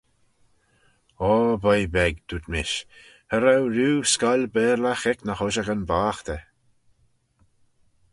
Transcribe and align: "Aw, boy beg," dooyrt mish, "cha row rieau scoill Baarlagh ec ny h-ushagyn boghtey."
"Aw, 1.29 1.45
boy 1.63 1.81
beg," 1.95 2.13
dooyrt 2.27 2.47
mish, 2.53 2.75
"cha 3.29 3.37
row 3.43 3.63
rieau 3.75 3.95
scoill 4.13 4.45
Baarlagh 4.55 5.05
ec 5.11 5.19
ny 5.23 5.33
h-ushagyn 5.37 5.83
boghtey." 5.89 6.41